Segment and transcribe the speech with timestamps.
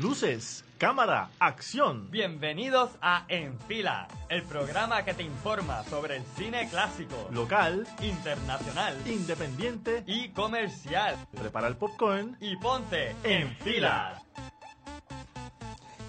[0.00, 2.10] Luces, cámara, acción.
[2.10, 8.96] Bienvenidos a En Fila, el programa que te informa sobre el cine clásico, Local, internacional
[9.04, 11.16] independiente y comercial.
[11.38, 12.34] Prepara el popcorn.
[12.40, 14.22] Y ponte en fila.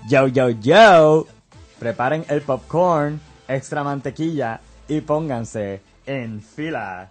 [0.08, 1.28] Yo, yo, yo.
[1.78, 3.19] Preparen el popcorn,
[3.50, 7.09] extra mantequilla y pónganse en fila.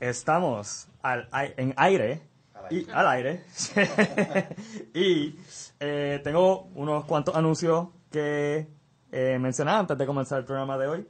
[0.00, 2.22] Estamos al, en aire
[2.70, 3.42] y al aire.
[4.94, 5.36] y
[5.80, 8.66] eh, tengo unos cuantos anuncios que
[9.12, 11.06] eh, mencionar antes de comenzar el programa de hoy.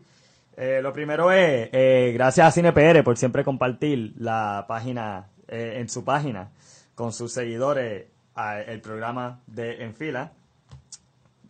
[0.56, 6.05] Eh, lo primero es, eh, gracias a CinePR por siempre compartir la página, en su
[6.05, 6.50] página,
[6.94, 10.33] con sus seguidores, a- el programa de En Fila.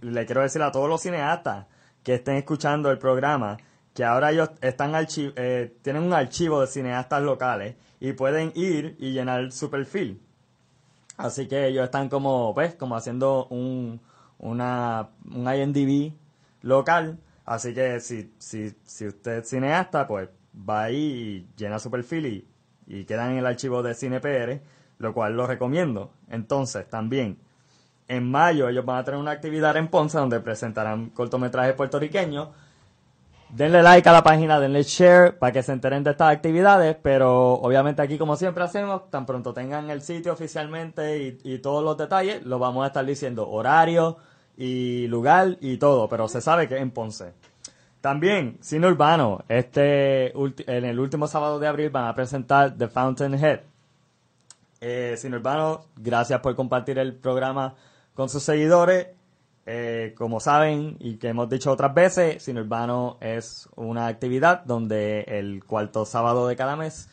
[0.00, 1.66] Le quiero decir a todos los cineastas
[2.02, 3.56] que estén escuchando el programa
[3.94, 9.12] que ahora ellos están eh, tienen un archivo de cineastas locales y pueden ir y
[9.12, 10.20] llenar su perfil.
[11.16, 14.00] Así que ellos están como, pues, como haciendo un,
[14.38, 16.12] una, un IMDb
[16.62, 17.18] local.
[17.44, 20.28] Así que si, si, si usted es cineasta, pues
[20.68, 22.48] va ahí y llena su perfil y,
[22.86, 24.60] y queda en el archivo de CinePR,
[24.98, 26.10] lo cual lo recomiendo.
[26.28, 27.38] Entonces, también,
[28.08, 32.48] en mayo ellos van a tener una actividad en Ponce donde presentarán cortometrajes puertorriqueños.
[33.54, 37.52] Denle like a la página, denle share para que se enteren de estas actividades, pero
[37.52, 42.44] obviamente aquí como siempre hacemos, tan pronto tengan el sitio oficialmente y, todos los detalles,
[42.44, 44.16] lo vamos a estar diciendo horario
[44.56, 47.32] y lugar y todo, pero se sabe que es en Ponce.
[48.00, 53.60] También, Cine Urbano, este en el último sábado de abril van a presentar The Fountainhead.
[54.80, 57.76] Eh, Cine Urbano, gracias por compartir el programa
[58.14, 59.06] con sus seguidores.
[59.66, 65.22] Eh, como saben y que hemos dicho otras veces, Cine Urbano es una actividad donde
[65.22, 67.08] el cuarto sábado de cada mes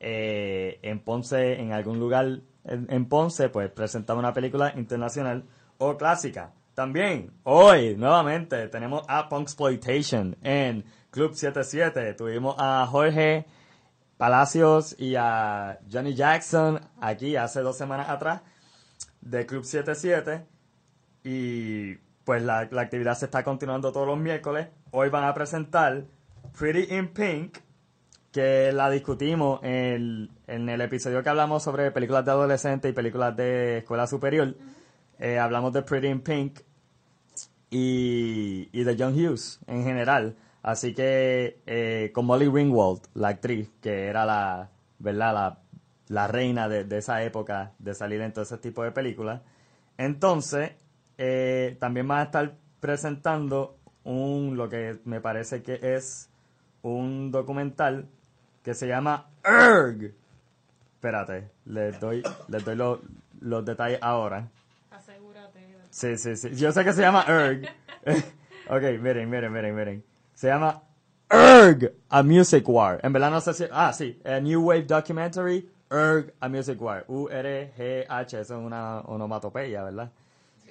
[0.00, 5.44] eh, en Ponce, en algún lugar en, en Ponce, pues presentamos una película internacional
[5.78, 6.52] o clásica.
[6.74, 12.14] También, hoy, nuevamente, tenemos a Punksploitation en Club 77.
[12.14, 13.46] Tuvimos a Jorge
[14.16, 18.42] Palacios y a Johnny Jackson aquí hace dos semanas atrás
[19.20, 20.44] de Club 77
[21.24, 24.68] y pues la, la actividad se está continuando todos los miércoles.
[24.92, 26.04] Hoy van a presentar
[26.56, 27.58] Pretty in Pink,
[28.30, 32.94] que la discutimos en el, en el episodio que hablamos sobre películas de adolescentes y
[32.94, 34.54] películas de escuela superior.
[35.18, 36.60] Eh, hablamos de Pretty in Pink
[37.70, 40.36] y, y de John Hughes en general.
[40.62, 45.34] Así que eh, con Molly Ringwald, la actriz, que era la, ¿verdad?
[45.34, 45.58] la,
[46.08, 49.42] la reina de, de esa época de salir en todo ese tipo de películas.
[49.96, 50.72] Entonces,
[51.18, 56.28] eh, también van a estar presentando un, lo que me parece que es
[56.82, 58.06] un documental
[58.62, 60.12] que se llama ERG.
[60.96, 63.00] Espérate, les doy, les doy lo-
[63.40, 64.48] los detalles ahora.
[64.90, 65.60] Asegúrate.
[65.90, 66.50] Sí, sí, sí.
[66.56, 67.68] Yo sé que se llama ERG.
[68.68, 70.04] ok, miren, miren, miren, miren.
[70.34, 70.82] Se llama
[71.30, 73.00] ERG, A Music War.
[73.02, 73.64] En verdad no sé si...
[73.70, 74.20] Ah, sí.
[74.24, 77.04] A New Wave Documentary, ERG, A Music War.
[77.08, 78.40] U-R-G-H.
[78.40, 80.10] Eso es una onomatopeya, ¿verdad?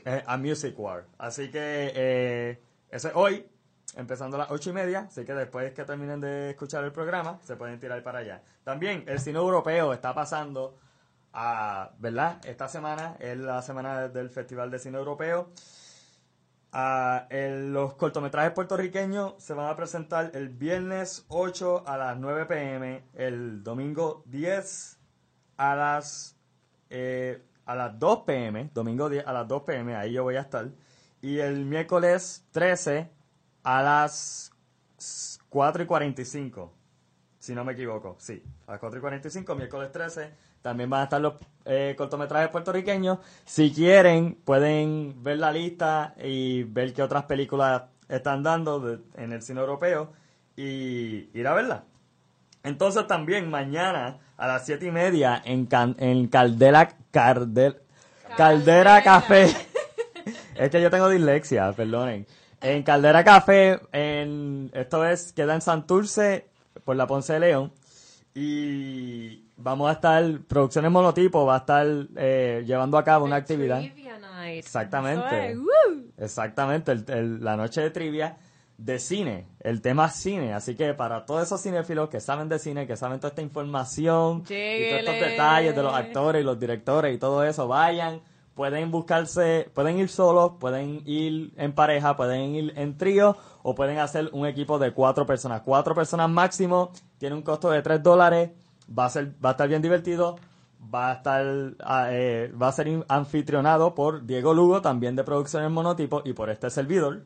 [0.06, 1.06] Eh, a Music War.
[1.18, 3.46] Así que eh, eso es hoy,
[3.96, 5.08] empezando a las ocho y media.
[5.10, 8.44] Así que después que terminen de escuchar el programa, se pueden tirar para allá.
[8.64, 10.78] También el cine europeo está pasando
[11.32, 12.40] a, ¿verdad?
[12.46, 15.52] Esta semana es la semana del Festival de Cine Europeo.
[16.74, 23.64] Los cortometrajes puertorriqueños se van a presentar el viernes 8 a las 9 pm, el
[23.64, 25.00] domingo 10
[25.58, 26.36] a las
[26.90, 30.42] eh, a las 2 pm, domingo 10 a las 2 pm, ahí yo voy a
[30.42, 30.70] estar.
[31.22, 33.10] Y el miércoles 13
[33.64, 34.52] a las
[35.50, 36.74] 4 y 45,
[37.40, 40.32] si no me equivoco, sí, a las 4 y 45, miércoles 13,
[40.62, 43.20] también van a estar los eh, cortometrajes puertorriqueños.
[43.46, 49.32] Si quieren, pueden ver la lista y ver qué otras películas están dando de- en
[49.34, 50.12] el cine europeo
[50.56, 51.86] y ir a verla.
[52.64, 57.78] Entonces también mañana a las siete y media en, Can- en Caldera, Cardel-
[58.38, 59.48] Caldera Café.
[60.56, 62.26] es que yo tengo dislexia, perdonen.
[62.62, 66.48] En Caldera Café, en, esto es, queda en Santurce,
[66.86, 67.74] por la Ponce de León.
[68.34, 71.86] Y vamos a estar, Producciones Monotipo va a estar
[72.16, 73.80] eh, llevando a cabo una actividad.
[74.20, 74.60] Night.
[74.66, 75.26] Exactamente.
[76.18, 78.38] Exactamente, el- el- la noche de trivia
[78.78, 80.54] de cine, el tema cine.
[80.54, 84.44] Así que para todos esos cinéfilos que saben de cine, que saben toda esta información
[84.50, 88.22] y todos estos detalles de los actores y los directores y todo eso, vayan.
[88.56, 93.98] Pueden buscarse, pueden ir solos, pueden ir en pareja, pueden ir en trío o pueden
[93.98, 95.62] hacer un equipo de cuatro personas.
[95.62, 98.52] Cuatro personas máximo, tiene un costo de tres dólares,
[98.96, 100.36] va a ser, va a estar bien divertido,
[100.94, 101.46] va a estar,
[101.84, 106.52] ah, eh, va a ser anfitrionado por Diego Lugo, también de Producciones Monotipo, y por
[106.52, 107.26] este servidor.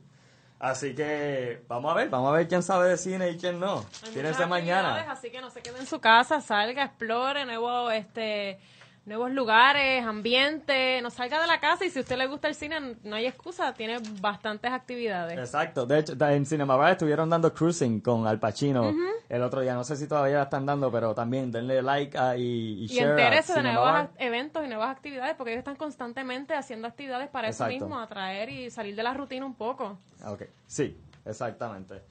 [0.60, 3.86] Así que vamos a ver, vamos a ver quién sabe de cine y quién no.
[4.16, 5.12] Muchas mañana.
[5.12, 8.60] Así que no se quede en su casa, salga, explore nuevos, este,
[9.08, 12.56] nuevos lugares, ambiente, no salga de la casa y si a usted le gusta el
[12.56, 15.40] cine, no hay excusa, tiene bastantes actividades.
[15.40, 18.94] Exacto, de hecho en Cinema Bar estuvieron dando cruising con Al Pacino
[19.30, 22.36] el otro día, no sé si todavía la están dando, pero también denle like a-
[22.36, 26.54] y, y Y share entérese de nuevos eventos y nuevas actividades, porque ellos están constantemente
[26.54, 27.74] haciendo actividades para Exacto.
[27.74, 29.98] eso mismo, atraer y salir de la rutina un poco.
[30.26, 32.02] Ok, sí, exactamente.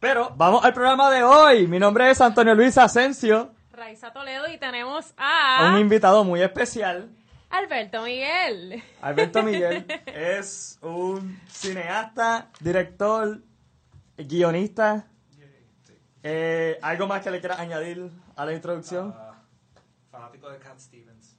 [0.00, 1.66] Pero vamos al programa de hoy.
[1.66, 3.52] Mi nombre es Antonio Luis Asensio,
[3.84, 7.10] Raiza Toledo y tenemos a un invitado muy especial.
[7.50, 8.82] Alberto Miguel.
[9.02, 13.42] Alberto Miguel es un cineasta, director,
[14.16, 15.06] guionista.
[16.22, 19.14] Eh, ¿Algo más que le quieras añadir a la introducción?
[20.10, 21.38] Fanático de Cat Stevens.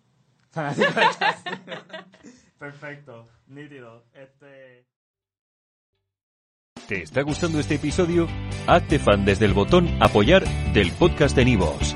[0.52, 1.52] Fanático de Casting.
[2.60, 4.06] Perfecto, nítido.
[4.14, 4.86] Este...
[6.88, 8.28] ¿Te está gustando este episodio?
[8.68, 10.44] Hazte fan desde el botón Apoyar
[10.74, 11.96] del podcast de Nivos.